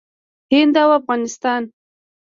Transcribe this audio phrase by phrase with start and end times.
[0.53, 1.61] هند او افغانستان